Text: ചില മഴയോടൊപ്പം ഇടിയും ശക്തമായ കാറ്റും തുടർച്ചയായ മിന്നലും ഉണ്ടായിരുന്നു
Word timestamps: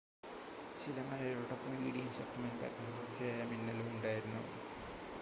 ചില 0.77 1.01
മഴയോടൊപ്പം 1.01 1.75
ഇടിയും 1.81 2.09
ശക്തമായ 2.11 2.53
കാറ്റും 2.57 2.89
തുടർച്ചയായ 2.89 3.45
മിന്നലും 3.45 3.89
ഉണ്ടായിരുന്നു 3.91 4.43